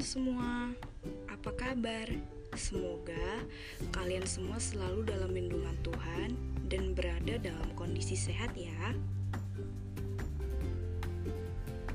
semua, 0.00 0.72
apa 1.28 1.52
kabar? 1.52 2.08
Semoga 2.56 3.44
kalian 3.92 4.24
semua 4.24 4.56
selalu 4.56 5.04
dalam 5.04 5.28
lindungan 5.28 5.76
Tuhan 5.84 6.32
dan 6.72 6.96
berada 6.96 7.36
dalam 7.36 7.68
kondisi 7.76 8.16
sehat 8.16 8.48
ya. 8.56 8.96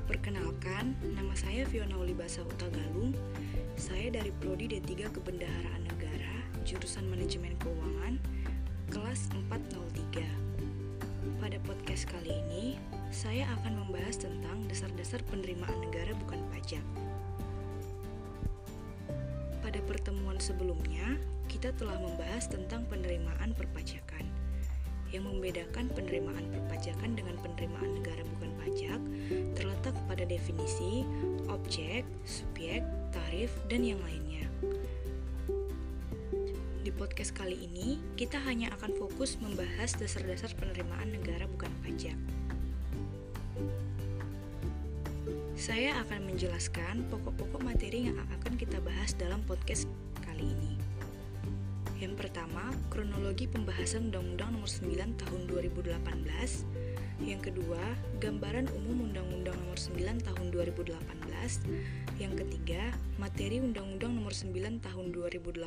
Perkenalkan, 0.06 0.94
nama 1.18 1.34
saya 1.34 1.66
Fiona 1.66 1.98
Ulibasa 1.98 2.46
Utagalung. 2.46 3.10
Saya 3.74 4.14
dari 4.14 4.30
Prodi 4.38 4.70
D3 4.70 5.10
Kebendaharaan 5.10 5.82
Negara, 5.90 6.34
jurusan 6.62 7.10
Manajemen 7.10 7.58
Keuangan, 7.58 8.22
kelas 8.94 9.34
403. 9.50 10.22
Pada 11.42 11.58
podcast 11.66 12.06
kali 12.06 12.30
ini, 12.30 12.78
saya 13.10 13.50
akan 13.60 13.82
membahas 13.82 14.14
tentang 14.14 14.62
dasar-dasar 14.70 15.26
penerimaan 15.26 15.90
negara 15.90 16.14
bukan 16.22 16.38
pajak. 16.54 16.86
Pada 19.66 19.82
pertemuan 19.82 20.38
sebelumnya, 20.38 21.18
kita 21.50 21.74
telah 21.74 21.98
membahas 21.98 22.46
tentang 22.46 22.86
penerimaan 22.86 23.50
perpajakan. 23.50 24.22
Yang 25.10 25.26
membedakan 25.26 25.90
penerimaan 25.90 26.46
perpajakan 26.54 27.18
dengan 27.18 27.34
penerimaan 27.42 27.98
negara 27.98 28.22
bukan 28.30 28.54
pajak 28.62 29.00
terletak 29.58 29.98
pada 30.06 30.22
definisi, 30.22 31.02
objek, 31.50 32.06
subjek, 32.22 32.86
tarif, 33.10 33.50
dan 33.66 33.82
yang 33.82 33.98
lainnya. 34.06 34.46
Di 36.86 36.94
podcast 36.94 37.34
kali 37.34 37.58
ini, 37.66 37.98
kita 38.14 38.38
hanya 38.46 38.70
akan 38.78 38.94
fokus 38.94 39.34
membahas 39.42 39.98
dasar-dasar 39.98 40.54
penerimaan 40.54 41.10
negara 41.10 41.50
bukan 41.50 41.74
pajak. 41.82 42.14
Saya 45.66 45.98
akan 45.98 46.30
menjelaskan 46.30 47.10
pokok-pokok 47.10 47.58
materi 47.58 48.06
yang 48.06 48.14
akan 48.38 48.54
kita 48.54 48.78
bahas 48.86 49.18
dalam 49.18 49.42
podcast 49.50 49.90
kali 50.22 50.46
ini. 50.46 50.78
Yang 51.98 52.22
pertama, 52.22 52.70
kronologi 52.86 53.50
pembahasan 53.50 54.14
Undang-Undang 54.14 54.54
Nomor 54.54 54.70
9 54.70 55.18
Tahun 55.18 55.42
2018. 55.50 56.62
Yang 57.18 57.50
kedua, 57.50 57.82
gambaran 58.22 58.70
umum 58.78 59.10
Undang-Undang 59.10 59.58
Nomor 59.58 59.74
9 59.74 60.22
Tahun 60.22 60.46
2018. 60.54 61.66
Yang 62.22 62.46
ketiga, 62.46 62.94
materi 63.18 63.58
Undang-Undang 63.58 64.22
Nomor 64.22 64.38
9 64.38 64.78
Tahun 64.78 65.06
2018. 65.10 65.66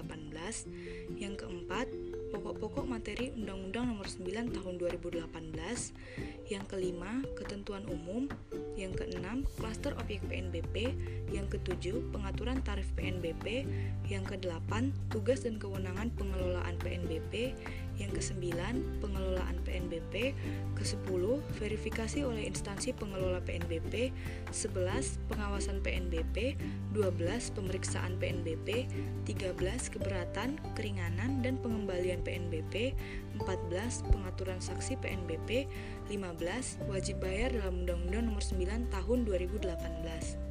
Yang 1.20 1.44
keempat, 1.44 1.92
pokok-pokok 2.40 2.88
materi 2.88 3.36
Undang-Undang 3.36 3.92
Nomor 3.92 4.08
9 4.08 4.56
Tahun 4.56 4.76
2018. 4.80 6.48
Yang 6.48 6.66
kelima, 6.72 7.20
ketentuan 7.36 7.84
umum. 7.92 8.32
Yang 8.80 9.04
keenam, 9.04 9.44
klaster 9.59 9.92
objek 10.00 10.23
PNBP. 10.32 10.95
Yang 11.36 11.60
ketujuh, 11.60 12.00
pengaturan 12.16 12.64
tarif 12.64 12.88
PNBP. 12.95 13.67
Yang 14.08 14.40
kedelapan, 14.40 14.95
tugas 15.12 15.44
dan 15.44 15.60
kewenangan 15.60 16.16
pengelolaan 16.16 16.80
PNBP. 16.80 17.60
Yang 18.00 18.23
kesembilan, 18.23 19.03
pengelolaan 19.03 19.59
PNBP. 19.67 20.33
Kesepuluh, 20.73 21.44
verifikasi 21.59 22.23
oleh 22.23 22.47
instansi 22.47 22.95
pengelola 22.95 23.44
PNBP. 23.44 24.16
Sebelas, 24.50 25.19
pengawasan 25.28 25.83
PNBP. 25.83 26.55
Dua 26.95 27.11
belas, 27.11 27.52
pemeriksaan 27.52 28.16
PNBP. 28.17 28.88
Tiga 29.27 29.52
belas, 29.52 29.92
keberatan, 29.92 30.58
keringanan, 30.80 31.44
dan 31.44 31.59
pengembalian 31.59 32.23
PNBP. 32.23 32.95
14. 33.38 34.08
Pengaturan 34.09 34.64
saksi 34.64 34.95
PNBP 35.03 35.67
15. 36.08 36.88
Wajib 36.88 37.20
bayar 37.20 37.52
dalam 37.52 37.83
Undang-Undang 37.83 38.31
Nomor 38.31 38.44
9 38.44 38.89
Tahun 38.89 39.20
2018 39.27 40.48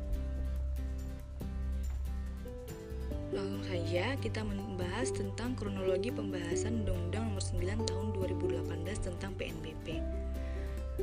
Langsung 3.29 3.61
saja 3.69 4.17
kita 4.17 4.41
membahas 4.41 5.13
tentang 5.13 5.53
kronologi 5.53 6.09
pembahasan 6.09 6.81
Undang-Undang 6.81 7.29
Nomor 7.29 7.45
9 7.45 7.85
Tahun 7.85 8.07
2018 8.17 9.05
tentang 9.05 9.37
PNBP. 9.37 10.01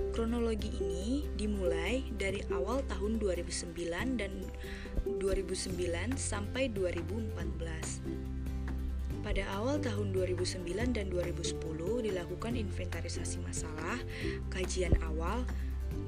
Kronologi 0.09 0.73
ini 0.81 1.29
dimulai 1.37 2.01
dari 2.17 2.41
awal 2.49 2.81
tahun 2.89 3.21
2009 3.21 4.17
dan 4.17 4.33
2009 5.05 6.17
sampai 6.17 6.73
2014. 6.73 8.01
Pada 9.21 9.45
awal 9.53 9.77
tahun 9.85 10.09
2009 10.17 10.97
dan 10.97 11.05
2010 11.13 11.61
dilakukan 12.09 12.57
inventarisasi 12.57 13.37
masalah, 13.45 14.01
kajian 14.49 14.97
awal, 15.13 15.45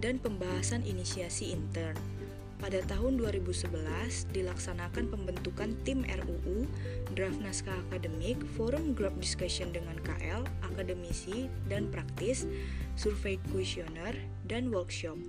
dan 0.02 0.18
pembahasan 0.18 0.82
inisiasi 0.82 1.54
intern. 1.54 2.17
Pada 2.58 2.82
tahun 2.90 3.22
2011 3.22 4.34
dilaksanakan 4.34 5.14
pembentukan 5.14 5.78
tim 5.86 6.02
RUU, 6.02 6.66
draft 7.14 7.38
naskah 7.38 7.78
akademik, 7.86 8.42
forum 8.58 8.98
group 8.98 9.14
discussion 9.22 9.70
dengan 9.70 9.94
KL, 10.02 10.42
akademisi, 10.66 11.54
dan 11.70 11.86
praktis, 11.94 12.50
survei 12.98 13.38
kuesioner, 13.54 14.18
dan 14.50 14.74
workshop. 14.74 15.22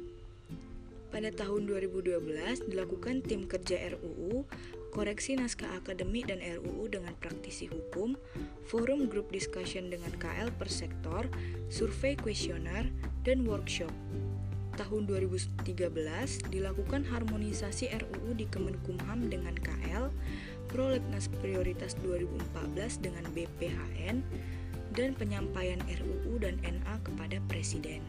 Pada 1.12 1.28
tahun 1.28 1.68
2012 1.68 2.68
dilakukan 2.68 3.20
tim 3.24 3.44
kerja 3.44 3.76
RUU, 3.96 4.48
koreksi 4.92 5.36
naskah 5.36 5.68
akademik 5.84 6.32
dan 6.32 6.40
RUU 6.40 6.88
dengan 6.88 7.12
praktisi 7.20 7.68
hukum, 7.68 8.16
forum 8.64 9.04
group 9.04 9.28
discussion 9.32 9.92
dengan 9.92 10.12
KL 10.16 10.48
per 10.56 10.72
sektor, 10.72 11.28
survei 11.68 12.16
kuesioner, 12.16 12.88
dan 13.24 13.44
workshop. 13.44 13.92
Tahun 14.78 15.10
2013 15.10 16.54
dilakukan 16.54 17.02
harmonisasi 17.02 17.90
RUU 17.98 18.38
di 18.38 18.46
Kemenkumham 18.46 19.26
dengan 19.26 19.58
KL, 19.58 20.06
prolegnas 20.70 21.26
prioritas 21.42 21.98
2014 21.98 23.02
dengan 23.02 23.26
BPHN, 23.34 24.22
dan 24.94 25.18
penyampaian 25.18 25.82
RUU 25.82 26.38
dan 26.38 26.62
NA 26.62 26.94
kepada 27.02 27.42
Presiden. 27.50 28.06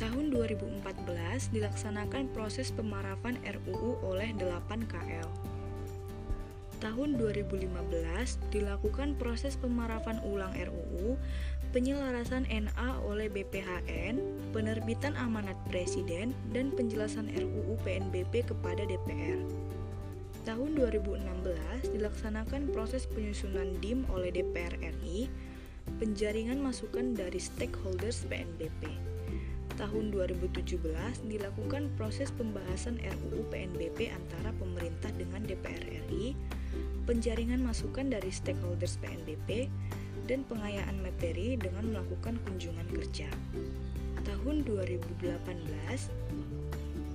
Tahun 0.00 0.32
2014 0.32 1.52
dilaksanakan 1.52 2.32
proses 2.32 2.72
pemarapan 2.72 3.36
RUU 3.44 4.00
oleh 4.00 4.32
8 4.32 4.88
KL. 4.88 5.28
Tahun 6.82 7.16
2015 7.16 7.72
dilakukan 8.52 9.16
proses 9.16 9.56
pemarapan 9.56 10.20
ulang 10.20 10.52
RUU, 10.52 11.16
penyelarasan 11.74 12.46
NA 12.46 12.88
oleh 13.02 13.26
BPHN, 13.26 14.22
penerbitan 14.54 15.18
amanat 15.18 15.58
Presiden, 15.66 16.30
dan 16.54 16.70
penjelasan 16.70 17.26
RUU 17.34 17.74
PNBP 17.82 18.46
kepada 18.46 18.86
DPR. 18.86 19.42
Tahun 20.46 20.70
2016 20.78 21.90
dilaksanakan 21.90 22.70
proses 22.70 23.10
penyusunan 23.10 23.74
DIM 23.82 24.06
oleh 24.14 24.30
DPR 24.30 24.78
RI, 24.78 25.26
penjaringan 25.98 26.62
masukan 26.62 27.10
dari 27.18 27.42
stakeholders 27.42 28.22
PNBP 28.30 28.94
tahun 29.74 30.14
2017 30.14 30.78
dilakukan 31.26 31.90
proses 31.98 32.30
pembahasan 32.30 33.02
RUU 33.02 33.42
PNBP 33.50 34.14
antara 34.14 34.54
pemerintah 34.54 35.10
dengan 35.18 35.42
DPR 35.42 35.82
RI, 36.06 36.38
penjaringan 37.10 37.58
masukan 37.58 38.06
dari 38.06 38.30
stakeholders 38.30 38.96
PNBP, 39.02 39.66
dan 40.24 40.44
pengayaan 40.48 41.00
materi 41.04 41.56
dengan 41.60 41.92
melakukan 41.92 42.40
kunjungan 42.48 42.88
kerja. 42.92 43.28
Tahun 44.24 44.64
2018, 44.64 45.44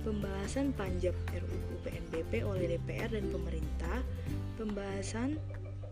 pembahasan 0.06 0.70
panjang 0.78 1.16
RUU 1.34 1.74
PNBP 1.82 2.46
oleh 2.46 2.78
DPR 2.78 3.10
dan 3.10 3.26
pemerintah, 3.34 3.98
pembahasan 4.54 5.42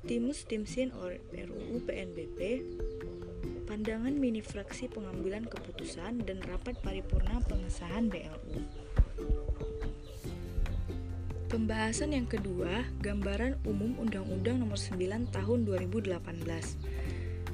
Timus 0.06 0.46
Timsin 0.46 0.94
RUU 0.94 1.76
PNBP, 1.82 2.62
pandangan 3.66 4.14
mini 4.14 4.40
fraksi 4.40 4.86
pengambilan 4.88 5.44
keputusan 5.44 6.24
dan 6.24 6.38
rapat 6.46 6.78
paripurna 6.80 7.42
pengesahan 7.44 8.08
BLU. 8.08 8.62
Pembahasan 11.48 12.12
yang 12.12 12.28
kedua, 12.28 12.84
gambaran 13.00 13.56
umum 13.64 13.96
Undang-Undang 13.96 14.60
Nomor 14.60 14.76
9 14.76 15.32
Tahun 15.32 15.58
2018. 15.64 17.07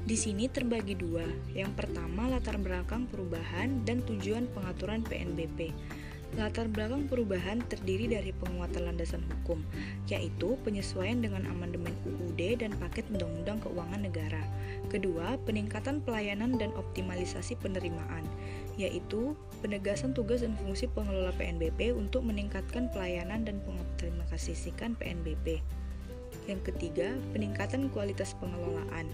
Di 0.05 0.13
sini 0.13 0.45
terbagi 0.45 0.93
dua. 0.93 1.25
Yang 1.57 1.81
pertama, 1.81 2.29
latar 2.29 2.61
belakang 2.61 3.09
perubahan 3.09 3.81
dan 3.89 4.05
tujuan 4.05 4.45
pengaturan 4.53 5.01
PNBP. 5.01 5.73
Latar 6.37 6.69
belakang 6.69 7.09
perubahan 7.09 7.65
terdiri 7.65 8.13
dari 8.13 8.29
penguatan 8.29 8.85
landasan 8.85 9.25
hukum, 9.25 9.65
yaitu 10.05 10.61
penyesuaian 10.61 11.25
dengan 11.25 11.49
amandemen 11.49 11.89
UUD 12.05 12.37
dan 12.37 12.77
paket 12.77 13.01
Undang-Undang 13.17 13.65
Keuangan 13.65 14.05
Negara. 14.05 14.45
Kedua, 14.93 15.41
peningkatan 15.41 16.05
pelayanan 16.05 16.53
dan 16.61 16.69
optimalisasi 16.77 17.57
penerimaan, 17.57 18.29
yaitu 18.77 19.33
penegasan 19.65 20.13
tugas 20.13 20.45
dan 20.45 20.53
fungsi 20.61 20.85
pengelola 20.85 21.33
PNBP 21.33 21.97
untuk 21.97 22.21
meningkatkan 22.29 22.93
pelayanan 22.93 23.41
dan 23.41 23.57
mengoptimalisasikan 23.65 24.93
PNBP. 25.01 25.65
Yang 26.45 26.61
ketiga, 26.69 27.17
peningkatan 27.33 27.89
kualitas 27.89 28.37
pengelolaan, 28.37 29.09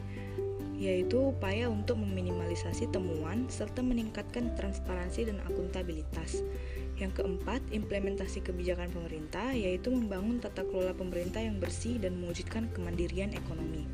yaitu 0.82 1.30
upaya 1.30 1.70
untuk 1.70 2.02
meminimalisasi 2.02 2.90
temuan 2.90 3.46
serta 3.54 3.86
meningkatkan 3.86 4.58
transparansi 4.58 5.30
dan 5.30 5.38
akuntabilitas. 5.46 6.42
Yang 6.98 7.22
keempat, 7.22 7.62
implementasi 7.70 8.42
kebijakan 8.42 8.90
pemerintah, 8.90 9.54
yaitu 9.54 9.94
membangun 9.94 10.42
tata 10.42 10.66
kelola 10.66 10.98
pemerintah 10.98 11.38
yang 11.38 11.62
bersih 11.62 12.02
dan 12.02 12.18
mewujudkan 12.18 12.74
kemandirian 12.74 13.30
ekonomi. 13.38 13.86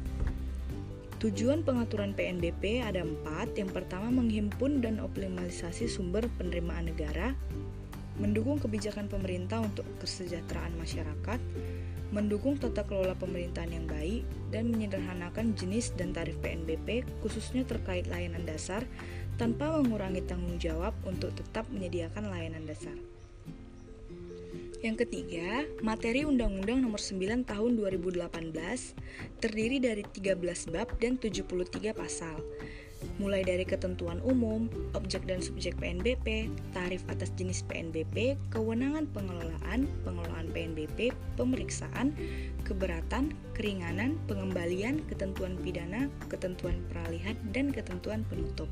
Tujuan 1.19 1.67
pengaturan 1.67 2.15
PNBP 2.15 2.79
ada 2.79 3.03
empat. 3.03 3.51
Yang 3.59 3.83
pertama, 3.83 4.07
menghimpun 4.07 4.79
dan 4.79 5.03
optimalisasi 5.03 5.91
sumber 5.91 6.23
penerimaan 6.39 6.87
negara, 6.87 7.35
mendukung 8.15 8.63
kebijakan 8.63 9.11
pemerintah 9.11 9.59
untuk 9.59 9.83
kesejahteraan 9.99 10.77
masyarakat, 10.79 11.39
mendukung 12.17 12.57
tata 12.57 12.81
kelola 12.81 13.13
pemerintahan 13.13 13.69
yang 13.69 13.85
baik, 13.85 14.25
dan 14.49 14.73
menyederhanakan 14.73 15.53
jenis 15.53 15.93
dan 15.93 16.17
tarif 16.17 16.33
PNBP, 16.41 17.05
khususnya 17.21 17.61
terkait 17.61 18.09
layanan 18.09 18.41
dasar, 18.41 18.81
tanpa 19.37 19.69
mengurangi 19.77 20.25
tanggung 20.25 20.57
jawab 20.57 20.97
untuk 21.05 21.29
tetap 21.37 21.69
menyediakan 21.69 22.33
layanan 22.33 22.65
dasar. 22.65 22.97
Yang 24.81 25.05
ketiga, 25.05 25.65
materi 25.81 26.25
Undang-Undang 26.25 26.85
Nomor 26.85 27.01
9 27.01 27.45
Tahun 27.45 27.71
2018 27.77 28.21
terdiri 29.41 29.77
dari 29.77 30.05
13 30.05 30.73
bab 30.73 30.89
dan 31.01 31.17
73 31.17 31.97
pasal. 31.97 32.41
Mulai 33.17 33.41
dari 33.41 33.65
ketentuan 33.65 34.21
umum, 34.21 34.69
objek 34.93 35.25
dan 35.25 35.41
subjek 35.41 35.73
PNBP, 35.81 36.53
tarif 36.69 37.01
atas 37.09 37.33
jenis 37.33 37.65
PNBP, 37.65 38.37
kewenangan 38.53 39.09
pengelolaan, 39.09 39.89
pengelolaan 40.05 40.53
PNBP, 40.53 41.09
pemeriksaan, 41.33 42.13
keberatan, 42.61 43.33
keringanan, 43.57 44.21
pengembalian, 44.29 45.01
ketentuan 45.09 45.57
pidana, 45.65 46.13
ketentuan 46.29 46.77
peralihan, 46.93 47.33
dan 47.49 47.73
ketentuan 47.73 48.21
penutup. 48.29 48.69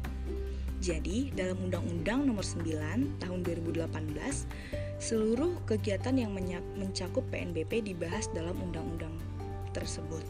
Jadi, 0.78 1.34
dalam 1.34 1.58
Undang-Undang 1.66 2.30
Nomor 2.30 2.46
9 2.46 3.18
Tahun 3.18 3.40
2018, 3.42 4.46
seluruh 5.02 5.58
kegiatan 5.66 6.14
yang 6.14 6.30
mencakup 6.78 7.26
PNBP 7.34 7.82
dibahas 7.82 8.30
dalam 8.30 8.54
undang-undang 8.62 9.18
tersebut. 9.74 10.22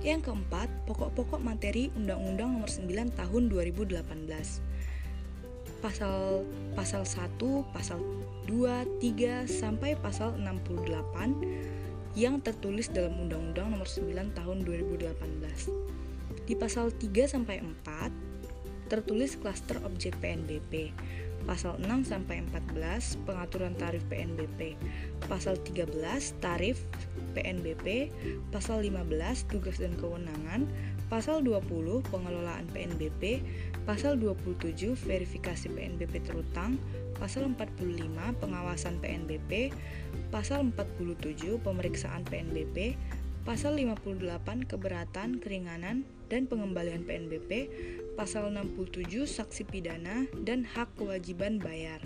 Yang 0.00 0.32
keempat, 0.32 0.72
pokok-pokok 0.88 1.44
materi 1.44 1.92
Undang-Undang 1.92 2.56
Nomor 2.56 2.72
9 2.72 3.20
Tahun 3.20 3.42
2018. 3.52 4.00
Pasal 5.84 6.44
pasal 6.72 7.04
1, 7.04 7.36
pasal 7.76 8.00
2, 8.48 8.88
3 8.96 9.44
sampai 9.44 10.00
pasal 10.00 10.40
68 10.40 12.16
yang 12.16 12.40
tertulis 12.40 12.88
dalam 12.88 13.12
Undang-Undang 13.28 13.76
Nomor 13.76 13.84
9 13.84 14.32
Tahun 14.32 14.58
2018. 14.64 15.68
Di 16.48 16.56
pasal 16.56 16.96
3 16.96 17.28
sampai 17.28 17.60
4 17.60 18.88
tertulis 18.88 19.36
klaster 19.36 19.84
objek 19.84 20.16
PNBP. 20.24 20.96
Pasal 21.50 21.82
6 21.82 22.06
sampai 22.06 22.46
14 22.46 23.26
pengaturan 23.26 23.74
tarif 23.74 24.06
PNBP. 24.06 24.78
Pasal 25.26 25.58
13 25.66 25.90
tarif 26.38 26.86
PNBP, 27.34 28.14
pasal 28.54 28.86
15 28.86 29.50
tugas 29.50 29.82
dan 29.82 29.98
kewenangan, 29.98 30.70
pasal 31.10 31.42
20 31.42 32.06
pengelolaan 32.06 32.70
PNBP, 32.70 33.42
pasal 33.82 34.14
27 34.14 34.94
verifikasi 34.94 35.66
PNBP 35.74 36.22
terutang, 36.22 36.78
pasal 37.18 37.50
45 37.50 38.14
pengawasan 38.38 39.02
PNBP, 39.02 39.74
pasal 40.30 40.70
47 40.70 41.58
pemeriksaan 41.66 42.22
PNBP, 42.30 42.94
pasal 43.42 43.74
58 43.74 44.70
keberatan, 44.70 45.42
keringanan, 45.42 46.06
dan 46.30 46.46
pengembalian 46.46 47.02
PNBP, 47.02 47.68
pasal 48.14 48.54
67 48.54 49.26
saksi 49.26 49.66
pidana 49.66 50.30
dan 50.46 50.62
hak 50.62 50.94
kewajiban 50.94 51.58
bayar. 51.58 51.98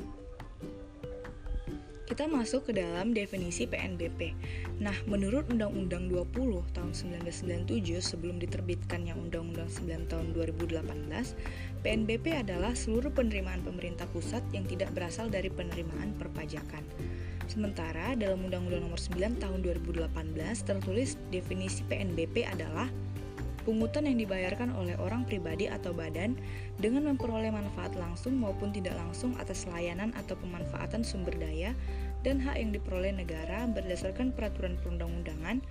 Kita 2.05 2.29
masuk 2.29 2.69
ke 2.69 2.73
dalam 2.77 3.17
definisi 3.17 3.65
PNBP. 3.65 4.37
Nah, 4.77 4.93
menurut 5.09 5.49
Undang-Undang 5.49 6.13
20 6.13 6.61
tahun 6.77 6.93
1997 6.93 7.97
sebelum 7.99 8.37
diterbitkannya 8.45 9.17
Undang-Undang 9.17 9.73
9 9.73 10.13
tahun 10.13 10.27
2018, 10.37 10.85
PNBP 11.81 12.45
adalah 12.45 12.77
seluruh 12.77 13.09
penerimaan 13.09 13.65
pemerintah 13.65 14.05
pusat 14.13 14.45
yang 14.53 14.69
tidak 14.69 14.93
berasal 14.93 15.33
dari 15.33 15.49
penerimaan 15.49 16.13
perpajakan. 16.21 16.85
Sementara 17.49 18.13
dalam 18.15 18.47
Undang-Undang 18.53 18.85
Nomor 18.85 19.01
9 19.01 19.41
tahun 19.41 19.59
2018 19.65 20.13
tertulis 20.61 21.17
definisi 21.33 21.85
PNBP 21.89 22.45
adalah 22.45 22.93
pungutan 23.65 24.05
yang 24.05 24.21
dibayarkan 24.21 24.77
oleh 24.77 24.95
orang 25.01 25.25
pribadi 25.25 25.67
atau 25.67 25.97
badan 25.97 26.37
dengan 26.77 27.09
memperoleh 27.09 27.51
manfaat 27.51 27.97
langsung 27.97 28.37
maupun 28.37 28.71
tidak 28.71 28.95
langsung 28.95 29.33
atas 29.41 29.65
layanan 29.67 30.13
atau 30.15 30.37
pemanfaatan 30.39 31.03
sumber 31.03 31.35
daya 31.41 31.73
dan 32.23 32.39
hak 32.39 32.61
yang 32.61 32.71
diperoleh 32.77 33.11
negara 33.11 33.65
berdasarkan 33.67 34.37
peraturan 34.37 34.77
perundang-undangan 34.85 35.65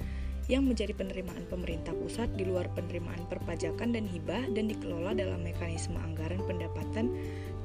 yang 0.52 0.68
menjadi 0.68 0.92
penerimaan 0.92 1.48
pemerintah 1.48 1.96
pusat 1.96 2.28
di 2.36 2.44
luar 2.44 2.68
penerimaan 2.76 3.24
perpajakan 3.32 3.96
dan 3.96 4.04
hibah 4.04 4.44
dan 4.52 4.68
dikelola 4.68 5.16
dalam 5.16 5.40
mekanisme 5.40 5.96
anggaran 5.96 6.44
pendapatan 6.44 7.16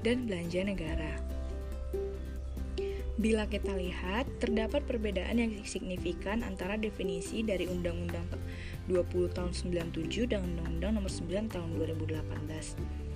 dan 0.06 0.30
belanja 0.30 0.62
negara. 0.62 1.12
Bila 3.18 3.50
kita 3.50 3.74
lihat, 3.74 4.30
terdapat 4.38 4.86
perbedaan 4.86 5.42
yang 5.42 5.50
signifikan 5.66 6.46
antara 6.46 6.78
definisi 6.78 7.42
dari 7.42 7.66
Undang-Undang 7.66 8.30
20 8.88 9.36
tahun 9.36 9.52
97 9.52 10.32
dan 10.32 10.40
Undang-Undang 10.42 10.92
Nomor 10.96 11.12
9 11.12 11.52
tahun 11.52 11.68
2018. 11.76 13.08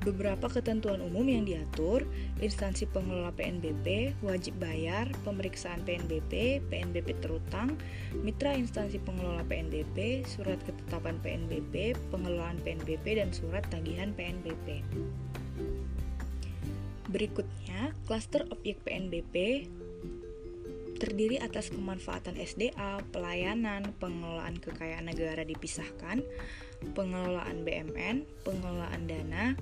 Beberapa 0.00 0.48
ketentuan 0.48 1.04
umum 1.04 1.28
yang 1.28 1.44
diatur, 1.44 2.08
instansi 2.40 2.88
pengelola 2.88 3.36
PNBP, 3.36 4.16
wajib 4.24 4.56
bayar, 4.56 5.12
pemeriksaan 5.28 5.84
PNBP, 5.84 6.64
PNBP 6.72 7.20
terutang, 7.20 7.76
mitra 8.24 8.56
instansi 8.56 8.96
pengelola 9.04 9.44
PNBP, 9.44 10.24
surat 10.24 10.56
ketetapan 10.64 11.20
PNBP, 11.20 12.00
pengelolaan 12.08 12.56
PNBP, 12.64 13.20
dan 13.20 13.28
surat 13.28 13.60
tagihan 13.68 14.16
PNBP. 14.16 14.80
Berikutnya, 17.12 17.92
klaster 18.08 18.48
objek 18.48 18.80
PNBP 18.88 19.68
terdiri 21.00 21.40
atas 21.40 21.72
pemanfaatan 21.72 22.36
SDA, 22.36 23.00
pelayanan, 23.08 23.96
pengelolaan 23.96 24.60
kekayaan 24.60 25.08
negara 25.08 25.40
dipisahkan, 25.48 26.20
pengelolaan 26.92 27.64
BMN, 27.64 28.28
pengelolaan 28.44 29.08
dana, 29.08 29.56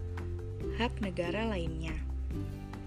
hak 0.83 0.99
negara 0.99 1.47
lainnya. 1.47 1.95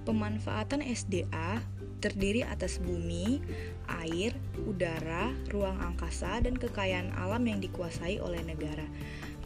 Pemanfaatan 0.03 0.83
SDA 0.83 1.63
terdiri 2.03 2.43
atas 2.43 2.83
bumi, 2.83 3.39
air, 3.87 4.35
udara, 4.67 5.31
ruang 5.53 5.79
angkasa, 5.79 6.43
dan 6.43 6.59
kekayaan 6.59 7.13
alam 7.15 7.47
yang 7.47 7.63
dikuasai 7.63 8.19
oleh 8.19 8.41
negara 8.43 8.83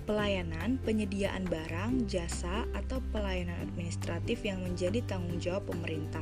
pelayanan, 0.06 0.78
penyediaan 0.86 1.50
barang, 1.50 2.06
jasa, 2.06 2.70
atau 2.78 3.02
pelayanan 3.10 3.58
administratif 3.66 4.46
yang 4.46 4.62
menjadi 4.62 5.02
tanggung 5.10 5.42
jawab 5.42 5.66
pemerintah. 5.66 6.22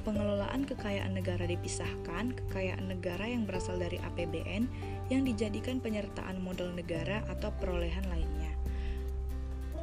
Pengelolaan 0.00 0.64
kekayaan 0.64 1.12
negara 1.12 1.44
dipisahkan, 1.44 2.32
kekayaan 2.32 2.88
negara 2.88 3.28
yang 3.28 3.44
berasal 3.44 3.76
dari 3.76 4.00
APBN 4.00 4.64
yang 5.12 5.28
dijadikan 5.28 5.76
penyertaan 5.78 6.40
modal 6.40 6.72
negara 6.72 7.20
atau 7.28 7.52
perolehan 7.60 8.08
lainnya. 8.08 8.56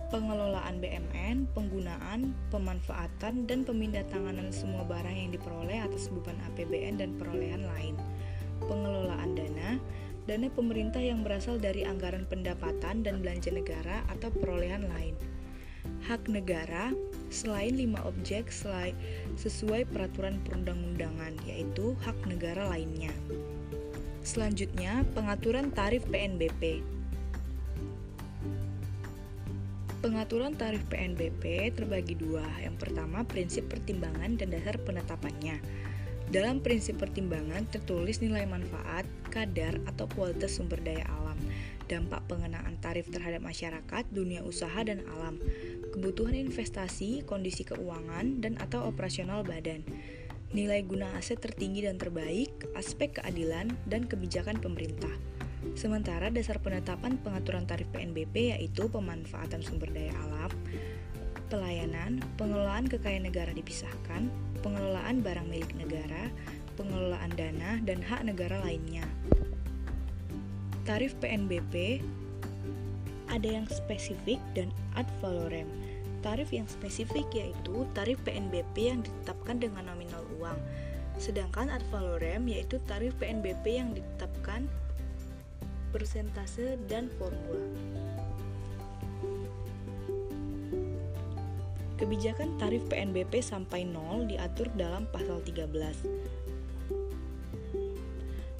Pengelolaan 0.09 0.81
BMN, 0.81 1.51
penggunaan, 1.53 2.33
pemanfaatan, 2.49 3.45
dan 3.45 3.61
pemindah 3.67 4.07
tanganan 4.09 4.49
semua 4.49 4.81
barang 4.87 5.13
yang 5.13 5.29
diperoleh 5.35 5.83
atas 5.83 6.09
beban 6.09 6.39
APBN 6.49 6.97
dan 6.97 7.13
perolehan 7.19 7.67
lain. 7.67 7.93
Pengelolaan 8.65 9.37
dana, 9.37 9.46
dana 10.27 10.51
pemerintah 10.51 10.99
yang 10.99 11.23
berasal 11.23 11.55
dari 11.55 11.87
anggaran 11.87 12.27
pendapatan 12.27 12.99
dan 12.99 13.23
belanja 13.23 13.47
negara 13.47 14.03
atau 14.11 14.27
perolehan 14.27 14.83
lain. 14.91 15.15
Hak 16.03 16.27
negara 16.27 16.91
selain 17.31 17.79
lima 17.79 18.03
objek 18.03 18.51
selain 18.51 18.91
sesuai 19.39 19.87
peraturan 19.87 20.43
perundang-undangan, 20.43 21.31
yaitu 21.47 21.95
hak 22.03 22.15
negara 22.27 22.67
lainnya. 22.67 23.11
Selanjutnya, 24.27 25.07
pengaturan 25.15 25.71
tarif 25.71 26.03
PNBP. 26.11 26.83
Pengaturan 30.03 30.59
tarif 30.59 30.83
PNBP 30.91 31.71
terbagi 31.71 32.19
dua. 32.19 32.43
Yang 32.59 32.75
pertama, 32.83 33.23
prinsip 33.23 33.71
pertimbangan 33.71 34.35
dan 34.35 34.51
dasar 34.51 34.75
penetapannya. 34.83 35.63
Dalam 36.27 36.59
prinsip 36.59 36.99
pertimbangan 36.99 37.63
tertulis 37.71 38.19
nilai 38.19 38.43
manfaat, 38.43 39.07
kadar, 39.37 39.77
atau 39.85 40.09
kualitas 40.09 40.57
sumber 40.57 40.81
daya 40.81 41.05
alam, 41.21 41.37
dampak 41.85 42.25
pengenaan 42.25 42.73
tarif 42.81 43.05
terhadap 43.13 43.45
masyarakat, 43.45 44.03
dunia 44.09 44.41
usaha, 44.41 44.81
dan 44.81 45.05
alam, 45.13 45.37
kebutuhan 45.93 46.33
investasi, 46.33 47.21
kondisi 47.29 47.61
keuangan, 47.61 48.41
dan 48.41 48.57
atau 48.57 48.89
operasional 48.89 49.45
badan, 49.45 49.85
nilai 50.55 50.81
guna 50.81 51.07
aset 51.13 51.37
tertinggi 51.37 51.85
dan 51.85 52.01
terbaik, 52.01 52.49
aspek 52.73 53.21
keadilan, 53.21 53.69
dan 53.85 54.09
kebijakan 54.09 54.57
pemerintah. 54.57 55.13
Sementara 55.73 56.31
dasar 56.31 56.61
penetapan 56.61 57.19
pengaturan 57.19 57.65
tarif 57.67 57.89
PNBP 57.91 58.55
yaitu 58.55 58.87
pemanfaatan 58.87 59.59
sumber 59.65 59.89
daya 59.91 60.13
alam, 60.25 60.51
pelayanan, 61.47 62.23
pengelolaan 62.35 62.87
kekayaan 62.87 63.27
negara 63.27 63.51
dipisahkan, 63.51 64.29
pengelolaan 64.61 65.23
barang 65.23 65.47
milik 65.47 65.71
negara, 65.75 66.29
pengelolaan 66.77 67.33
dana, 67.33 67.81
dan 67.83 67.99
hak 68.03 68.21
negara 68.27 68.61
lainnya. 68.61 69.03
Tarif 70.87 71.19
PNBP 71.19 71.99
ada 73.27 73.43
yang 73.43 73.67
spesifik 73.67 74.39
dan 74.55 74.71
ad 74.95 75.03
valorem. 75.19 75.67
Tarif 76.23 76.55
yang 76.55 76.63
spesifik 76.63 77.27
yaitu 77.35 77.83
tarif 77.91 78.15
PNBP 78.23 78.95
yang 78.95 79.03
ditetapkan 79.03 79.59
dengan 79.59 79.91
nominal 79.91 80.23
uang. 80.39 80.55
Sedangkan 81.19 81.67
ad 81.67 81.83
valorem 81.91 82.47
yaitu 82.47 82.79
tarif 82.87 83.11
PNBP 83.19 83.83
yang 83.83 83.91
ditetapkan 83.91 84.71
persentase 85.91 86.79
dan 86.87 87.11
formula. 87.19 87.67
Kebijakan 91.99 92.55
tarif 92.55 92.87
PNBP 92.87 93.43
sampai 93.43 93.83
nol 93.83 94.23
diatur 94.23 94.71
dalam 94.79 95.03
pasal 95.11 95.43
13. 95.43 96.46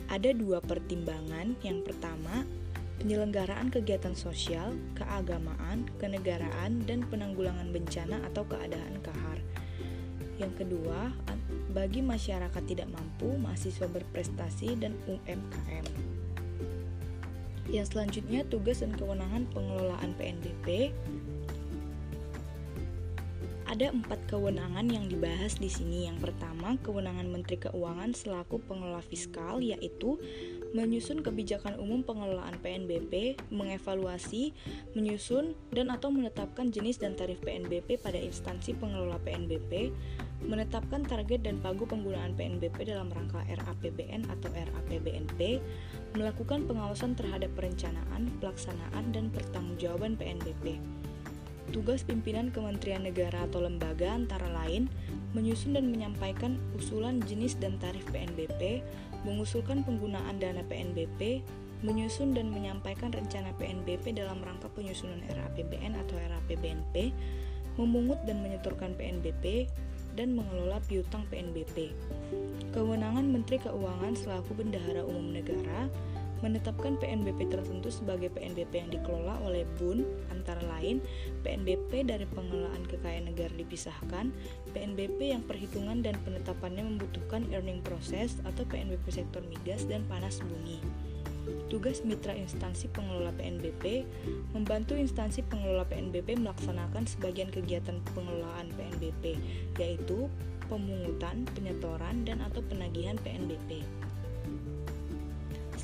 Ada 0.07 0.31
dua 0.31 0.63
pertimbangan. 0.63 1.59
Yang 1.59 1.91
pertama, 1.91 2.47
penyelenggaraan 3.03 3.67
kegiatan 3.67 4.15
sosial, 4.15 4.73
keagamaan, 4.95 5.85
kenegaraan, 5.99 6.81
dan 6.87 7.03
penanggulangan 7.11 7.69
bencana 7.69 8.23
atau 8.31 8.47
keadaan 8.47 9.03
kahar. 9.03 9.39
Yang 10.37 10.63
kedua, 10.63 11.11
bagi 11.73 12.01
masyarakat 12.01 12.63
tidak 12.65 12.87
mampu, 12.89 13.35
mahasiswa 13.37 13.89
berprestasi, 13.89 14.79
dan 14.79 14.95
UMKM. 15.05 15.85
Yang 17.67 17.91
selanjutnya, 17.91 18.47
tugas 18.47 18.79
dan 18.79 18.95
kewenangan 18.95 19.43
pengelolaan 19.51 20.15
PNBP 20.15 20.95
ada 23.67 23.91
empat 23.91 24.17
kewenangan 24.31 24.87
yang 24.87 25.11
dibahas 25.11 25.59
di 25.59 25.67
sini. 25.67 26.07
Yang 26.07 26.31
pertama, 26.31 26.79
kewenangan 26.79 27.27
Menteri 27.27 27.59
Keuangan 27.59 28.15
selaku 28.15 28.63
pengelola 28.63 29.03
fiskal, 29.03 29.59
yaitu 29.59 30.15
menyusun 30.71 31.19
kebijakan 31.19 31.75
umum 31.75 32.03
pengelolaan 32.03 32.55
PNBP, 32.63 33.35
mengevaluasi, 33.51 34.55
menyusun, 34.95 35.55
dan 35.75 35.91
atau 35.91 36.11
menetapkan 36.11 36.71
jenis 36.71 36.99
dan 36.99 37.19
tarif 37.19 37.43
PNBP 37.43 37.99
pada 37.99 38.15
instansi 38.15 38.71
pengelola 38.75 39.19
PNBP, 39.23 39.91
menetapkan 40.47 41.03
target 41.03 41.43
dan 41.43 41.59
pagu 41.59 41.83
penggunaan 41.83 42.35
PNBP 42.39 42.87
dalam 42.87 43.11
rangka 43.11 43.43
RAPBN 43.47 44.31
atau 44.31 44.49
RAPBNP, 44.53 45.59
melakukan 46.15 46.63
pengawasan 46.69 47.19
terhadap 47.19 47.51
perencanaan, 47.57 48.31
pelaksanaan, 48.39 49.11
dan 49.11 49.27
pertanggungjawaban 49.33 50.15
PNBP. 50.15 50.96
Tugas 51.75 52.01
pimpinan 52.07 52.47
Kementerian 52.49 53.03
Negara 53.03 53.43
atau 53.43 53.59
lembaga 53.59 54.15
antara 54.15 54.47
lain 54.47 54.87
menyusun 55.35 55.75
dan 55.75 55.91
menyampaikan 55.91 56.55
usulan 56.73 57.19
jenis 57.27 57.59
dan 57.59 57.75
tarif 57.77 58.07
PNBP, 58.09 58.81
mengusulkan 59.27 59.83
penggunaan 59.83 60.39
dana 60.39 60.63
PNBP, 60.65 61.43
menyusun 61.85 62.33
dan 62.33 62.49
menyampaikan 62.49 63.13
rencana 63.13 63.53
PNBP 63.59 64.15
dalam 64.17 64.41
rangka 64.41 64.71
penyusunan 64.73 65.21
RAPBN 65.27 65.99
atau 66.07 66.15
RAPBNP, 66.17 67.11
memungut 67.77 68.17
dan 68.25 68.41
menyetorkan 68.41 68.97
PNBP, 68.97 69.69
dan 70.17 70.33
mengelola 70.33 70.81
piutang 70.89 71.21
PNBP. 71.29 71.93
Kewenangan 72.73 73.29
Menteri 73.29 73.61
Keuangan 73.61 74.17
selaku 74.17 74.57
Bendahara 74.57 75.05
Umum 75.05 75.29
Negara 75.29 75.85
menetapkan 76.41 76.99
PNBP 77.01 77.49
tertentu 77.49 77.89
sebagai 77.89 78.29
PNBP 78.33 78.73
yang 78.77 78.91
dikelola 78.93 79.41
oleh 79.43 79.65
BUN 79.81 80.05
antara 80.29 80.61
lain 80.77 81.01
PNBP 81.41 82.05
dari 82.05 82.25
pengelolaan 82.29 82.85
kekayaan 82.85 83.31
negara 83.31 83.53
dipisahkan, 83.55 84.29
PNBP 84.71 85.33
yang 85.33 85.43
perhitungan 85.43 86.05
dan 86.05 86.15
penetapannya 86.21 86.85
membutuhkan 86.85 87.47
earning 87.53 87.81
process 87.81 88.37
atau 88.45 88.63
PNBP 88.67 89.05
sektor 89.09 89.41
migas 89.47 89.85
dan 89.89 90.05
panas 90.05 90.39
bumi. 90.43 90.79
Tugas 91.67 92.03
mitra 92.03 92.35
instansi 92.35 92.91
pengelola 92.91 93.31
PNBP 93.35 94.03
membantu 94.51 94.95
instansi 94.99 95.43
pengelola 95.47 95.87
PNBP 95.87 96.39
melaksanakan 96.39 97.07
sebagian 97.07 97.51
kegiatan 97.51 98.03
pengelolaan 98.15 98.67
PNBP, 98.75 99.39
yaitu 99.79 100.27
pemungutan, 100.67 101.47
penyetoran, 101.55 102.27
dan 102.27 102.43
atau 102.43 102.59
penagihan 102.67 103.15
PNBP. 103.23 103.83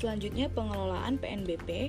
Selanjutnya 0.04 0.52
pengelolaan 0.52 1.16
PNBP. 1.16 1.88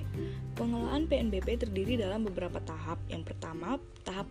Pengelolaan 0.56 1.04
PNBP 1.04 1.60
terdiri 1.60 2.00
dalam 2.00 2.24
beberapa 2.24 2.64
tahap. 2.64 2.96
Yang 3.12 3.28
pertama, 3.28 3.76
tahap 4.08 4.24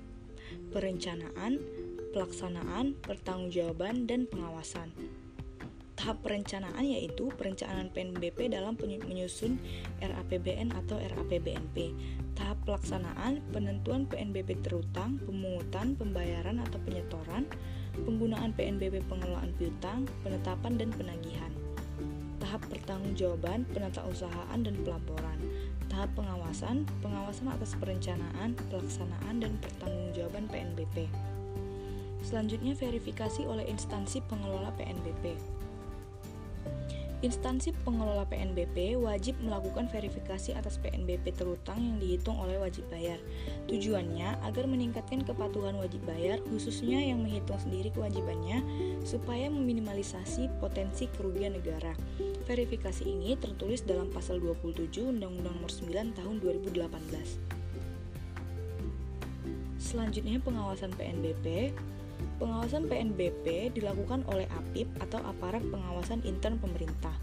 perencanaan, 0.74 1.62
pelaksanaan, 2.10 2.98
pertanggungjawaban, 3.06 4.10
dan 4.10 4.26
pengawasan. 4.26 4.90
Tahap 6.02 6.18
perencanaan 6.26 6.82
yaitu 6.82 7.30
perencanaan 7.38 7.94
PNBP 7.94 8.58
dalam 8.58 8.74
menyusun 8.82 9.62
RAPBN 10.02 10.74
atau 10.74 10.98
RAPBNP. 10.98 11.94
Tahap 12.34 12.58
pelaksanaan, 12.66 13.46
penentuan 13.54 14.10
PNBP 14.10 14.66
terutang, 14.66 15.22
pemungutan, 15.22 15.94
pembayaran 15.94 16.58
atau 16.58 16.82
penyetoran, 16.82 17.46
penggunaan 18.02 18.50
PNBP 18.58 19.06
pengelolaan 19.06 19.54
piutang, 19.62 20.10
penetapan 20.26 20.74
dan 20.74 20.90
penagihan 20.90 21.54
tahap 22.56 22.72
pertanggungjawaban, 22.72 23.68
penatausahaan, 23.76 24.60
dan 24.64 24.80
pelaporan. 24.88 25.36
Tahap 25.92 26.08
pengawasan, 26.16 26.88
pengawasan 27.04 27.52
atas 27.52 27.76
perencanaan, 27.76 28.56
pelaksanaan, 28.72 29.44
dan 29.44 29.60
pertanggungjawaban 29.60 30.48
PNBP. 30.48 31.12
Selanjutnya 32.24 32.72
verifikasi 32.80 33.44
oleh 33.44 33.68
instansi 33.68 34.24
pengelola 34.32 34.72
PNBP. 34.80 35.36
Instansi 37.24 37.74
pengelola 37.82 38.22
PNBP 38.30 39.02
wajib 39.02 39.34
melakukan 39.42 39.90
verifikasi 39.90 40.54
atas 40.54 40.78
PNBP 40.78 41.34
terutang 41.34 41.82
yang 41.82 41.98
dihitung 41.98 42.38
oleh 42.38 42.62
wajib 42.62 42.86
bayar. 42.94 43.18
Tujuannya 43.66 44.46
agar 44.46 44.70
meningkatkan 44.70 45.26
kepatuhan 45.26 45.74
wajib 45.82 46.06
bayar, 46.06 46.38
khususnya 46.46 47.02
yang 47.02 47.26
menghitung 47.26 47.58
sendiri 47.58 47.90
kewajibannya, 47.96 48.62
supaya 49.02 49.50
meminimalisasi 49.50 50.54
potensi 50.62 51.10
kerugian 51.18 51.58
negara. 51.58 51.98
Verifikasi 52.46 53.10
ini 53.10 53.34
tertulis 53.42 53.82
dalam 53.82 54.14
pasal 54.14 54.38
27 54.38 55.02
Undang-Undang 55.02 55.58
Nomor 55.58 55.66
9 55.66 56.14
Tahun 56.14 56.36
2018. 56.46 57.42
Selanjutnya 59.82 60.38
pengawasan 60.38 60.94
PNBP 60.94 61.74
Pengawasan 62.38 62.86
PNBP 62.86 63.74
dilakukan 63.74 64.24
oleh 64.30 64.46
APIP 64.54 64.88
atau 65.02 65.26
Aparat 65.26 65.66
Pengawasan 65.74 66.22
Intern 66.22 66.62
Pemerintah. 66.62 67.18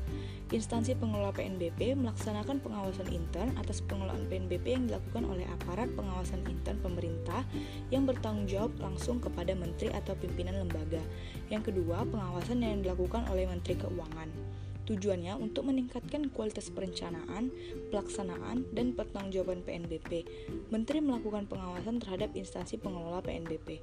Instansi 0.52 0.92
pengelola 0.98 1.32
PNBP 1.32 1.96
melaksanakan 1.96 2.60
pengawasan 2.60 3.08
intern 3.08 3.56
atas 3.56 3.80
pengelolaan 3.80 4.28
PNBP 4.28 4.76
yang 4.76 4.84
dilakukan 4.84 5.24
oleh 5.24 5.48
aparat 5.48 5.88
pengawasan 5.96 6.44
intern 6.44 6.76
pemerintah 6.84 7.40
yang 7.88 8.04
bertanggung 8.04 8.44
jawab 8.44 8.68
langsung 8.76 9.16
kepada 9.16 9.56
menteri 9.56 9.88
atau 9.96 10.12
pimpinan 10.12 10.60
lembaga. 10.60 11.00
Yang 11.48 11.72
kedua, 11.72 12.04
pengawasan 12.04 12.60
yang 12.60 12.84
dilakukan 12.84 13.24
oleh 13.32 13.48
Menteri 13.48 13.80
Keuangan. 13.80 14.51
Tujuannya 14.82 15.38
untuk 15.38 15.70
meningkatkan 15.70 16.34
kualitas 16.34 16.66
perencanaan, 16.66 17.54
pelaksanaan, 17.94 18.66
dan 18.74 18.98
pertanggungjawaban 18.98 19.62
PNBP. 19.62 20.26
Menteri 20.74 20.98
melakukan 20.98 21.46
pengawasan 21.46 22.02
terhadap 22.02 22.34
instansi 22.34 22.82
pengelola 22.82 23.22
PNBP. 23.22 23.78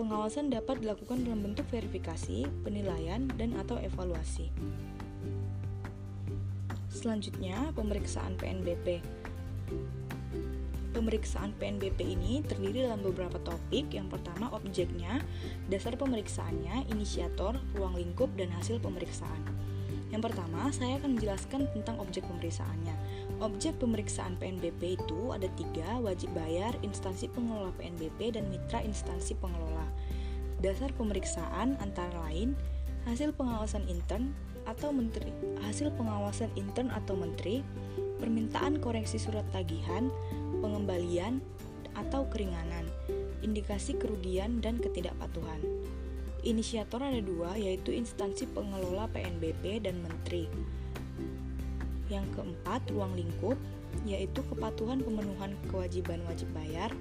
Pengawasan 0.00 0.48
dapat 0.48 0.80
dilakukan 0.80 1.28
dalam 1.28 1.44
bentuk 1.44 1.68
verifikasi, 1.68 2.48
penilaian, 2.64 3.28
dan 3.36 3.52
atau 3.60 3.76
evaluasi. 3.76 4.48
Selanjutnya, 6.88 7.76
pemeriksaan 7.76 8.40
PNBP. 8.40 9.04
Pemeriksaan 10.96 11.52
PNBP 11.60 12.02
ini 12.02 12.40
terdiri 12.42 12.88
dalam 12.88 13.04
beberapa 13.04 13.36
topik. 13.44 13.92
Yang 13.92 14.16
pertama, 14.16 14.48
objeknya, 14.56 15.20
dasar 15.68 16.00
pemeriksaannya, 16.00 16.88
inisiator, 16.88 17.60
ruang 17.76 17.94
lingkup, 18.00 18.32
dan 18.40 18.48
hasil 18.56 18.80
pemeriksaan. 18.80 19.38
Yang 20.10 20.30
pertama, 20.30 20.74
saya 20.74 20.98
akan 20.98 21.16
menjelaskan 21.18 21.70
tentang 21.70 21.96
objek 22.02 22.26
pemeriksaannya. 22.26 22.94
Objek 23.38 23.78
pemeriksaan 23.78 24.34
PNBP 24.42 24.98
itu 24.98 25.30
ada 25.30 25.46
tiga, 25.54 26.02
wajib 26.02 26.34
bayar, 26.34 26.74
instansi 26.82 27.30
pengelola 27.30 27.70
PNBP, 27.78 28.34
dan 28.34 28.50
mitra 28.50 28.82
instansi 28.82 29.38
pengelola. 29.38 29.86
Dasar 30.60 30.90
pemeriksaan 30.98 31.78
antara 31.78 32.12
lain 32.28 32.58
hasil 33.08 33.32
pengawasan 33.32 33.86
intern 33.88 34.36
atau 34.68 34.92
menteri, 34.92 35.32
hasil 35.64 35.88
pengawasan 35.96 36.52
intern 36.58 36.92
atau 36.92 37.16
menteri, 37.16 37.64
permintaan 38.20 38.82
koreksi 38.82 39.16
surat 39.16 39.46
tagihan, 39.56 40.12
pengembalian 40.60 41.40
atau 41.96 42.28
keringanan, 42.28 42.84
indikasi 43.40 43.96
kerugian 43.96 44.60
dan 44.60 44.76
ketidakpatuhan. 44.76 45.79
Inisiator 46.40 47.04
ada 47.04 47.20
dua, 47.20 47.52
yaitu 47.52 47.92
instansi 47.92 48.48
pengelola 48.48 49.04
PNBP 49.12 49.84
dan 49.84 50.00
menteri. 50.00 50.48
Yang 52.08 52.26
keempat, 52.32 52.80
ruang 52.88 53.12
lingkup, 53.12 53.60
yaitu 54.08 54.40
kepatuhan 54.48 55.04
pemenuhan 55.04 55.52
kewajiban 55.68 56.24
wajib 56.24 56.48
bayar. 56.56 56.92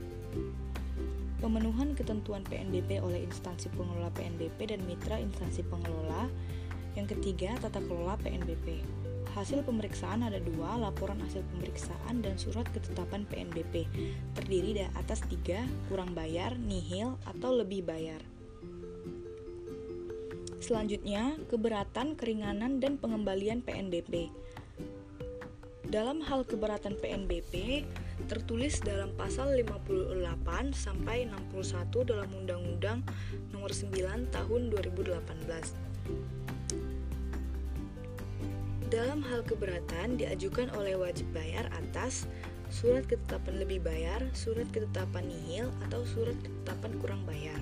pemenuhan 1.39 1.95
ketentuan 1.95 2.43
PNBP 2.51 2.99
oleh 2.99 3.23
instansi 3.23 3.71
pengelola 3.71 4.11
PNBP 4.11 4.75
dan 4.75 4.83
mitra 4.83 5.15
instansi 5.15 5.63
pengelola. 5.63 6.27
Yang 6.99 7.15
ketiga, 7.15 7.55
tata 7.63 7.79
kelola 7.79 8.19
PNBP. 8.19 8.83
Hasil 9.39 9.63
pemeriksaan 9.63 10.27
ada 10.27 10.35
dua, 10.43 10.75
laporan 10.75 11.23
hasil 11.23 11.39
pemeriksaan 11.55 12.19
dan 12.19 12.35
surat 12.35 12.67
ketetapan 12.75 13.23
PNBP. 13.23 13.87
Terdiri 14.35 14.83
dari 14.83 14.91
atas 14.99 15.23
tiga, 15.31 15.63
kurang 15.87 16.11
bayar, 16.11 16.59
nihil, 16.59 17.15
atau 17.23 17.55
lebih 17.55 17.87
bayar. 17.87 18.19
Selanjutnya, 20.59 21.39
keberatan, 21.47 22.19
keringanan, 22.19 22.83
dan 22.83 22.99
pengembalian 22.99 23.63
PNBP. 23.63 24.27
Dalam 25.87 26.19
hal 26.21 26.43
keberatan 26.45 26.99
PNBP, 26.99 27.81
tertulis 28.27 28.77
dalam 28.83 29.15
pasal 29.15 29.55
58 29.55 30.75
sampai 30.75 31.25
61 31.25 32.03
dalam 32.05 32.29
Undang-Undang 32.29 33.01
Nomor 33.55 33.71
9 33.71 34.29
Tahun 34.29 34.61
2018. 34.69 35.89
Dalam 38.91 39.23
hal 39.25 39.41
keberatan 39.47 40.19
diajukan 40.19 40.69
oleh 40.75 40.99
wajib 40.99 41.25
bayar 41.31 41.71
atas 41.71 42.27
surat 42.69 43.07
ketetapan 43.07 43.63
lebih 43.63 43.81
bayar, 43.81 44.21
surat 44.35 44.67
ketetapan 44.69 45.25
nihil, 45.25 45.71
atau 45.89 46.05
surat 46.05 46.37
ketetapan 46.37 46.91
kurang 47.01 47.21
bayar. 47.25 47.57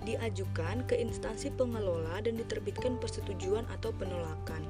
Diajukan 0.00 0.88
ke 0.88 0.96
instansi 0.96 1.52
pengelola 1.52 2.24
dan 2.24 2.40
diterbitkan 2.40 2.96
persetujuan 2.96 3.68
atau 3.68 3.92
penolakan. 3.92 4.64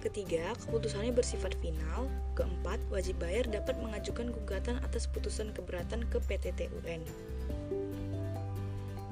Ketiga, 0.00 0.56
keputusannya 0.64 1.12
bersifat 1.12 1.52
final. 1.60 2.08
Keempat, 2.32 2.80
wajib 2.88 3.20
bayar 3.20 3.44
dapat 3.44 3.76
mengajukan 3.84 4.32
gugatan 4.32 4.80
atas 4.80 5.04
putusan 5.04 5.52
keberatan 5.52 6.08
ke 6.08 6.16
PTTUN. 6.24 7.04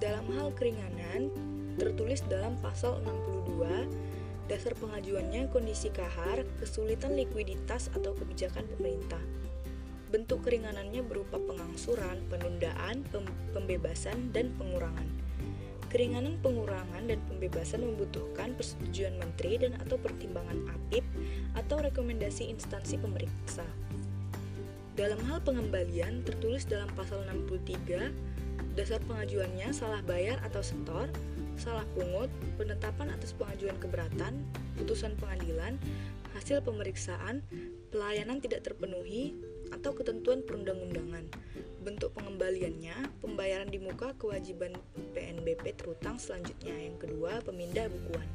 Dalam 0.01 0.27
hal 0.33 0.49
keringanan, 0.57 1.29
tertulis 1.77 2.25
dalam 2.27 2.57
pasal 2.65 3.05
62, 3.05 3.85
dasar 4.49 4.73
pengajuannya 4.81 5.53
kondisi 5.53 5.93
kahar, 5.93 6.47
kesulitan 6.57 7.13
likuiditas 7.19 7.93
atau 7.93 8.17
kebijakan 8.17 8.65
pemerintah. 8.79 9.21
Bentuk 10.09 10.41
keringanannya 10.49 11.05
berupa 11.05 11.37
pengangsuran, 11.37 12.25
penundaan, 12.33 13.05
pembebasan, 13.53 14.33
dan 14.33 14.57
pengurangan. 14.57 15.18
Keringanan 15.89 16.37
pengurangan 16.45 17.09
dan 17.09 17.17
pembebasan 17.33 17.81
membutuhkan 17.81 18.53
persetujuan 18.61 19.17
menteri 19.17 19.57
dan 19.57 19.73
atau 19.81 19.97
pertimbangan 19.97 20.69
APIP 20.69 21.05
atau 21.57 21.81
rekomendasi 21.81 22.53
instansi 22.53 23.01
pemeriksa. 23.01 23.65
Dalam 25.01 25.17
hal 25.25 25.41
pengembalian 25.41 26.21
tertulis 26.29 26.69
dalam 26.69 26.93
pasal 26.93 27.25
63 27.25 28.13
dasar 28.77 29.01
pengajuannya 29.09 29.73
salah 29.73 30.05
bayar 30.05 30.39
atau 30.45 30.61
setor, 30.61 31.09
salah 31.57 31.89
pungut, 31.97 32.29
penetapan 32.61 33.11
atas 33.11 33.35
pengajuan 33.35 33.75
keberatan, 33.81 34.45
putusan 34.79 35.17
pengadilan, 35.19 35.81
hasil 36.37 36.63
pemeriksaan, 36.63 37.43
pelayanan 37.91 38.39
tidak 38.39 38.63
terpenuhi, 38.63 39.35
atau 39.75 39.93
ketentuan 39.93 40.45
perundang-undangan. 40.47 41.27
Bentuk 41.89 42.13
pengembaliannya, 42.21 43.17
pembayaran 43.25 43.73
di 43.73 43.81
muka 43.81 44.13
kewajiban 44.21 44.77
PNBP 45.17 45.73
terutang 45.73 46.21
selanjutnya. 46.21 46.77
Yang 46.77 47.09
kedua, 47.09 47.41
pemindah 47.41 47.89
bukuan. 47.89 48.29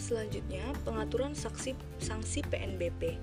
Selanjutnya, 0.00 0.64
pengaturan 0.80 1.36
saksi 1.36 1.76
sanksi 2.00 2.40
PNBP. 2.48 3.20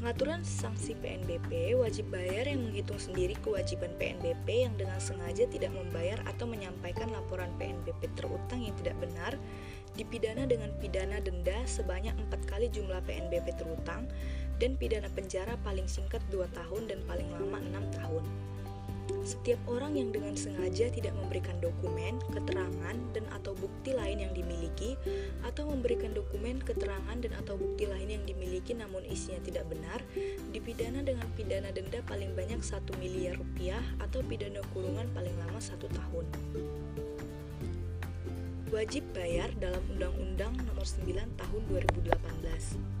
Pengaturan 0.00 0.40
sanksi 0.40 0.96
PNBP, 0.96 1.76
wajib 1.76 2.08
bayar 2.08 2.48
yang 2.48 2.64
menghitung 2.64 2.96
sendiri 2.96 3.36
kewajiban 3.44 3.92
PNBP 4.00 4.64
yang 4.64 4.72
dengan 4.72 4.96
sengaja 4.96 5.44
tidak 5.44 5.76
membayar 5.76 6.16
atau 6.24 6.48
menyampaikan 6.48 7.12
laporan 7.12 7.52
PNBP 7.60 8.08
terutang 8.16 8.64
yang 8.64 8.72
tidak 8.80 8.96
benar, 8.96 9.36
dipidana 10.00 10.48
dengan 10.48 10.72
pidana 10.80 11.20
denda 11.20 11.52
sebanyak 11.68 12.16
empat 12.16 12.40
kali 12.48 12.72
jumlah 12.72 12.96
PNBP 13.04 13.60
terutang, 13.60 14.08
dan 14.56 14.72
pidana 14.80 15.12
penjara 15.12 15.60
paling 15.60 15.84
singkat 15.84 16.24
2 16.32 16.48
tahun 16.48 16.88
dan 16.88 17.04
paling 17.04 17.28
lama 17.36 17.60
6 17.60 18.00
tahun. 18.00 18.24
Setiap 19.22 19.60
orang 19.68 19.94
yang 19.94 20.10
dengan 20.10 20.34
sengaja 20.34 20.90
tidak 20.90 21.14
memberikan 21.16 21.56
dokumen, 21.62 22.18
keterangan, 22.32 22.96
dan 23.14 23.24
atau 23.30 23.52
bukti 23.58 23.94
lain 23.94 24.22
yang 24.22 24.32
dimiliki, 24.32 24.96
atau 25.46 25.68
memberikan 25.68 26.10
dokumen, 26.16 26.62
keterangan, 26.62 27.16
dan 27.20 27.32
atau 27.38 27.58
bukti 27.58 27.86
lain 27.86 28.08
yang 28.20 28.24
dimiliki 28.26 28.72
namun 28.74 29.04
isinya 29.06 29.38
tidak 29.44 29.68
benar, 29.70 30.00
dipidana 30.50 31.04
dengan 31.04 31.26
pidana 31.34 31.70
denda 31.70 32.02
paling 32.06 32.32
banyak 32.34 32.60
1 32.62 32.82
miliar 32.98 33.38
rupiah 33.38 33.82
atau 34.02 34.22
pidana 34.24 34.62
kurungan 34.72 35.06
paling 35.14 35.34
lama 35.46 35.60
satu 35.60 35.86
tahun. 35.90 36.26
Wajib 38.70 39.02
bayar 39.10 39.50
dalam 39.58 39.82
Undang-Undang 39.90 40.62
Nomor 40.62 40.86
9 40.86 41.10
Tahun 41.34 41.62
2018. 41.74 42.99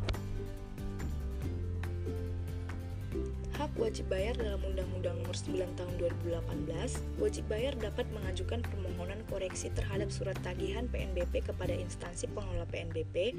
Wajib 3.80 4.12
bayar 4.12 4.36
dalam 4.36 4.60
Undang-Undang 4.60 5.24
Nomor 5.24 5.32
9 5.32 5.56
Tahun 5.80 5.94
2018, 5.96 7.16
wajib 7.16 7.48
bayar 7.48 7.72
dapat 7.80 8.04
mengajukan 8.12 8.60
permohonan 8.60 9.24
koreksi 9.32 9.72
terhadap 9.72 10.12
surat 10.12 10.36
tagihan 10.44 10.84
PNBP 10.84 11.48
kepada 11.48 11.72
instansi 11.72 12.28
pengelola 12.28 12.68
PNBP 12.68 13.32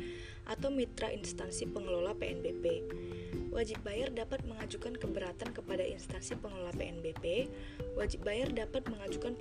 atau 0.49 0.73
mitra 0.73 1.13
instansi 1.13 1.69
pengelola 1.69 2.17
PNBP. 2.17 2.65
Wajib 3.51 3.83
bayar 3.83 4.15
dapat 4.15 4.47
mengajukan 4.47 4.95
keberatan 4.95 5.51
kepada 5.51 5.83
instansi 5.83 6.39
pengelola 6.39 6.71
PNBP. 6.71 7.51
Wajib 7.99 8.23
bayar 8.23 8.47
dapat 8.47 8.87
mengajukan 8.87 9.35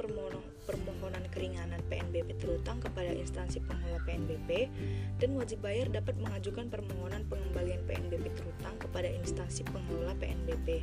permohonan 0.66 1.24
keringanan 1.30 1.78
PNBP 1.86 2.42
terutang 2.42 2.82
kepada 2.82 3.14
instansi 3.14 3.62
pengelola 3.62 4.02
PNBP 4.02 4.66
dan 5.22 5.30
wajib 5.38 5.62
bayar 5.62 5.86
dapat 5.94 6.18
mengajukan 6.18 6.66
permohonan 6.66 7.22
pengembalian 7.30 7.86
PNBP 7.86 8.34
terutang 8.34 8.74
kepada 8.82 9.06
instansi 9.06 9.62
pengelola 9.70 10.18
PNBP. 10.18 10.82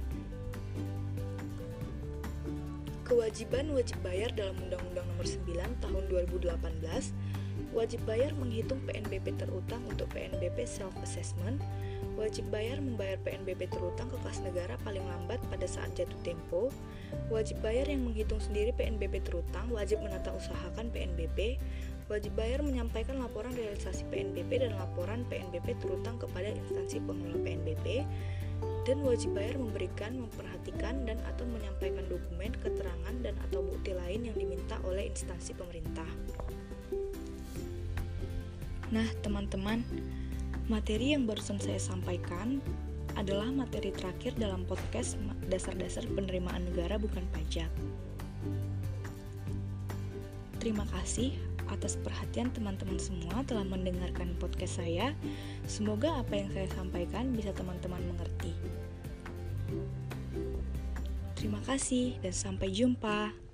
Kewajiban 3.04 3.76
wajib 3.76 4.00
bayar 4.08 4.32
dalam 4.36 4.56
Undang-Undang 4.68 5.08
Nomor 5.16 5.28
9 5.28 5.84
Tahun 5.84 6.04
2018 6.12 7.48
Wajib 7.76 8.02
bayar 8.08 8.32
menghitung 8.38 8.80
PNBP 8.88 9.38
terutang 9.38 9.84
untuk 9.86 10.08
PNBP 10.16 10.66
self 10.66 10.94
assessment. 11.04 11.60
Wajib 12.18 12.50
bayar 12.50 12.82
membayar 12.82 13.22
PNBP 13.22 13.70
terutang 13.70 14.10
ke 14.10 14.18
kas 14.26 14.42
negara 14.42 14.74
paling 14.82 15.06
lambat 15.06 15.38
pada 15.54 15.70
saat 15.70 15.94
jatuh 15.94 16.18
tempo. 16.26 16.74
Wajib 17.30 17.62
bayar 17.62 17.86
yang 17.86 18.10
menghitung 18.10 18.42
sendiri 18.42 18.74
PNBP 18.74 19.22
terutang 19.22 19.70
wajib 19.70 20.02
menata 20.02 20.34
usahakan 20.34 20.90
PNBP. 20.90 21.62
Wajib 22.10 22.34
bayar 22.34 22.66
menyampaikan 22.66 23.22
laporan 23.22 23.54
realisasi 23.54 24.02
PNBP 24.10 24.66
dan 24.66 24.74
laporan 24.82 25.30
PNBP 25.30 25.78
terutang 25.78 26.18
kepada 26.18 26.50
instansi 26.50 26.98
pengelola 27.06 27.38
PNBP 27.46 28.08
dan 28.88 29.04
wajib 29.04 29.36
bayar 29.36 29.60
memberikan, 29.60 30.16
memperhatikan, 30.16 31.04
dan 31.04 31.20
atau 31.28 31.44
menyampaikan 31.44 32.08
dokumen, 32.08 32.56
keterangan, 32.64 33.16
dan 33.20 33.36
atau 33.44 33.60
bukti 33.60 33.92
lain 33.92 34.32
yang 34.32 34.36
diminta 34.40 34.80
oleh 34.88 35.12
instansi 35.12 35.52
pemerintah. 35.54 36.08
Nah, 38.88 39.04
teman-teman, 39.20 39.84
materi 40.68 41.16
yang 41.16 41.24
barusan 41.24 41.56
saya 41.64 41.80
sampaikan 41.80 42.60
adalah 43.16 43.48
materi 43.50 43.90
terakhir 43.96 44.36
dalam 44.36 44.68
podcast 44.68 45.16
Dasar-dasar 45.48 46.04
Penerimaan 46.12 46.68
Negara 46.68 47.00
Bukan 47.00 47.24
Pajak. 47.32 47.72
Terima 50.60 50.84
kasih 50.92 51.32
atas 51.72 51.96
perhatian 52.04 52.52
teman-teman 52.52 53.00
semua 53.00 53.48
telah 53.48 53.64
mendengarkan 53.64 54.36
podcast 54.44 54.84
saya. 54.84 55.16
Semoga 55.72 56.20
apa 56.20 56.36
yang 56.36 56.52
saya 56.52 56.68
sampaikan 56.76 57.32
bisa 57.32 57.56
teman-teman 57.56 58.04
mengerti. 58.04 58.52
Terima 61.40 61.64
kasih 61.64 62.20
dan 62.20 62.36
sampai 62.36 62.76
jumpa. 62.76 63.47